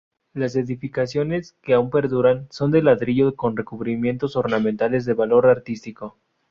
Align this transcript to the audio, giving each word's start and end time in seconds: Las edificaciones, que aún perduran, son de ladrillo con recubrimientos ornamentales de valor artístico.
Las 0.33 0.55
edificaciones, 0.55 1.55
que 1.61 1.75
aún 1.75 1.91
perduran, 1.91 2.47
son 2.49 2.71
de 2.71 2.81
ladrillo 2.81 3.35
con 3.35 3.55
recubrimientos 3.55 4.35
ornamentales 4.35 5.05
de 5.05 5.13
valor 5.13 5.45
artístico. 5.45 6.17